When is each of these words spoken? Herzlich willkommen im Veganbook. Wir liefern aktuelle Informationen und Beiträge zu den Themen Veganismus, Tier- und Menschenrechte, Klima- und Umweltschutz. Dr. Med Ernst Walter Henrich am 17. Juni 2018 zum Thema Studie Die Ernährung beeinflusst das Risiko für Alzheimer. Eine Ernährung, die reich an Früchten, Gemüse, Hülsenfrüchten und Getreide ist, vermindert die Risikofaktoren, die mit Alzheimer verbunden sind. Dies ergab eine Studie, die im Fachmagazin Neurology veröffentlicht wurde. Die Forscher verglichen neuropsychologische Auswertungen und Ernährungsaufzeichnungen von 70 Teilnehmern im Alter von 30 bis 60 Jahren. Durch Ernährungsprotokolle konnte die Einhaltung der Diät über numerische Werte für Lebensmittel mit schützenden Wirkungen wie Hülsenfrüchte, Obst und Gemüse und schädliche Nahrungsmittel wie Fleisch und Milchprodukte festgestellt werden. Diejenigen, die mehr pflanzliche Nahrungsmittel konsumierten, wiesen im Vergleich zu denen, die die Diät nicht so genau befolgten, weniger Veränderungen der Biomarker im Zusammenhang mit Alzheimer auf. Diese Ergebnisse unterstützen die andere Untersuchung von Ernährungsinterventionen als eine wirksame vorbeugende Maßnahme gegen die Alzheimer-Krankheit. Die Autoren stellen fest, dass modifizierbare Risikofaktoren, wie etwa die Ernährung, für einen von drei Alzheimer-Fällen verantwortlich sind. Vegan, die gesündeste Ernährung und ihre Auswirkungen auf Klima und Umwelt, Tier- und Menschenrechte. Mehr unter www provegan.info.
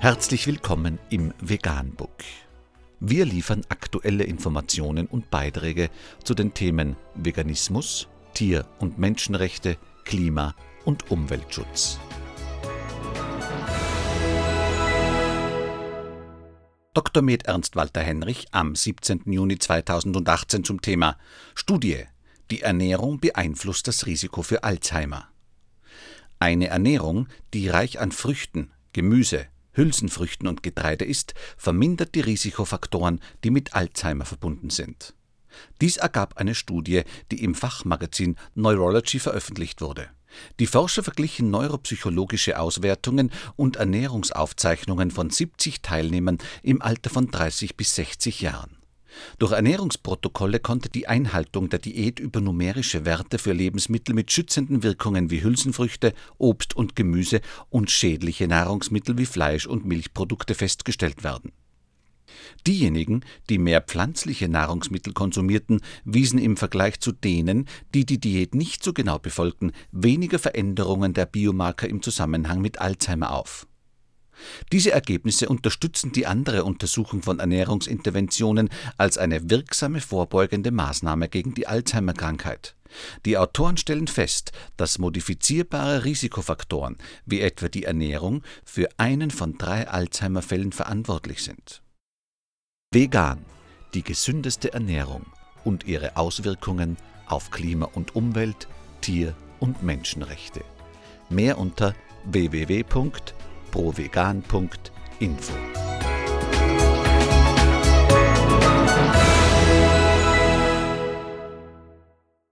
Herzlich 0.00 0.46
willkommen 0.46 1.00
im 1.10 1.34
Veganbook. 1.40 2.22
Wir 3.00 3.24
liefern 3.24 3.62
aktuelle 3.68 4.22
Informationen 4.22 5.08
und 5.08 5.28
Beiträge 5.28 5.90
zu 6.22 6.34
den 6.34 6.54
Themen 6.54 6.94
Veganismus, 7.16 8.06
Tier- 8.32 8.64
und 8.78 9.00
Menschenrechte, 9.00 9.76
Klima- 10.04 10.54
und 10.84 11.10
Umweltschutz. 11.10 11.98
Dr. 16.94 17.20
Med 17.24 17.46
Ernst 17.46 17.74
Walter 17.74 18.00
Henrich 18.00 18.46
am 18.52 18.76
17. 18.76 19.22
Juni 19.32 19.58
2018 19.58 20.62
zum 20.62 20.80
Thema 20.80 21.18
Studie 21.56 22.04
Die 22.52 22.62
Ernährung 22.62 23.18
beeinflusst 23.18 23.88
das 23.88 24.06
Risiko 24.06 24.42
für 24.42 24.62
Alzheimer. 24.62 25.26
Eine 26.38 26.68
Ernährung, 26.68 27.26
die 27.52 27.68
reich 27.68 27.98
an 27.98 28.12
Früchten, 28.12 28.70
Gemüse, 28.92 29.48
Hülsenfrüchten 29.78 30.48
und 30.48 30.62
Getreide 30.62 31.04
ist, 31.04 31.34
vermindert 31.56 32.14
die 32.14 32.20
Risikofaktoren, 32.20 33.20
die 33.44 33.50
mit 33.50 33.74
Alzheimer 33.74 34.26
verbunden 34.26 34.70
sind. 34.70 35.14
Dies 35.80 35.96
ergab 35.96 36.36
eine 36.36 36.54
Studie, 36.54 37.02
die 37.30 37.42
im 37.42 37.54
Fachmagazin 37.54 38.36
Neurology 38.54 39.18
veröffentlicht 39.18 39.80
wurde. 39.80 40.10
Die 40.60 40.66
Forscher 40.66 41.02
verglichen 41.02 41.50
neuropsychologische 41.50 42.58
Auswertungen 42.58 43.30
und 43.56 43.76
Ernährungsaufzeichnungen 43.76 45.10
von 45.10 45.30
70 45.30 45.80
Teilnehmern 45.80 46.38
im 46.62 46.82
Alter 46.82 47.10
von 47.10 47.30
30 47.30 47.76
bis 47.76 47.94
60 47.94 48.42
Jahren. 48.42 48.77
Durch 49.38 49.52
Ernährungsprotokolle 49.52 50.60
konnte 50.60 50.88
die 50.88 51.06
Einhaltung 51.08 51.68
der 51.68 51.78
Diät 51.78 52.18
über 52.20 52.40
numerische 52.40 53.04
Werte 53.04 53.38
für 53.38 53.52
Lebensmittel 53.52 54.14
mit 54.14 54.32
schützenden 54.32 54.82
Wirkungen 54.82 55.30
wie 55.30 55.42
Hülsenfrüchte, 55.42 56.14
Obst 56.38 56.76
und 56.76 56.96
Gemüse 56.96 57.40
und 57.70 57.90
schädliche 57.90 58.48
Nahrungsmittel 58.48 59.18
wie 59.18 59.26
Fleisch 59.26 59.66
und 59.66 59.84
Milchprodukte 59.84 60.54
festgestellt 60.54 61.24
werden. 61.24 61.52
Diejenigen, 62.66 63.22
die 63.48 63.58
mehr 63.58 63.80
pflanzliche 63.80 64.48
Nahrungsmittel 64.48 65.12
konsumierten, 65.12 65.80
wiesen 66.04 66.38
im 66.38 66.56
Vergleich 66.56 67.00
zu 67.00 67.12
denen, 67.12 67.66
die 67.94 68.04
die 68.04 68.18
Diät 68.18 68.54
nicht 68.54 68.82
so 68.82 68.92
genau 68.92 69.18
befolgten, 69.18 69.72
weniger 69.92 70.38
Veränderungen 70.38 71.14
der 71.14 71.26
Biomarker 71.26 71.88
im 71.88 72.02
Zusammenhang 72.02 72.60
mit 72.60 72.80
Alzheimer 72.80 73.32
auf. 73.32 73.66
Diese 74.72 74.92
Ergebnisse 74.92 75.48
unterstützen 75.48 76.12
die 76.12 76.26
andere 76.26 76.64
Untersuchung 76.64 77.22
von 77.22 77.38
Ernährungsinterventionen 77.38 78.68
als 78.96 79.18
eine 79.18 79.50
wirksame 79.50 80.00
vorbeugende 80.00 80.70
Maßnahme 80.70 81.28
gegen 81.28 81.54
die 81.54 81.66
Alzheimer-Krankheit. 81.66 82.74
Die 83.26 83.36
Autoren 83.36 83.76
stellen 83.76 84.06
fest, 84.06 84.52
dass 84.76 84.98
modifizierbare 84.98 86.04
Risikofaktoren, 86.04 86.96
wie 87.26 87.40
etwa 87.40 87.68
die 87.68 87.84
Ernährung, 87.84 88.42
für 88.64 88.88
einen 88.96 89.30
von 89.30 89.58
drei 89.58 89.88
Alzheimer-Fällen 89.88 90.72
verantwortlich 90.72 91.42
sind. 91.42 91.82
Vegan, 92.90 93.44
die 93.94 94.02
gesündeste 94.02 94.72
Ernährung 94.72 95.26
und 95.64 95.86
ihre 95.86 96.16
Auswirkungen 96.16 96.96
auf 97.26 97.50
Klima 97.50 97.86
und 97.86 98.16
Umwelt, 98.16 98.68
Tier- 99.02 99.34
und 99.60 99.82
Menschenrechte. 99.82 100.62
Mehr 101.28 101.58
unter 101.58 101.94
www 102.24 102.84
provegan.info. 103.70 105.87